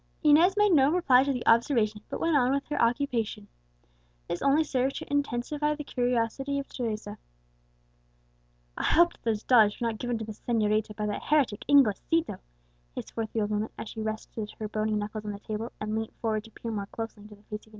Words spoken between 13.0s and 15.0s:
forth the old woman, as she rested her bony